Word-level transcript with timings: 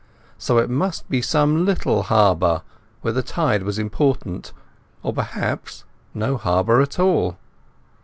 So 0.39 0.57
it 0.57 0.67
must 0.67 1.07
be 1.11 1.21
some 1.21 1.63
little 1.63 2.01
harbour 2.01 2.63
where 3.01 3.13
the 3.13 3.21
tide 3.21 3.61
was 3.61 3.77
important, 3.77 4.51
or 5.03 5.13
perhaps 5.13 5.83
no 6.15 6.37
harbour 6.37 6.81
at 6.81 6.97
all. 6.97 7.37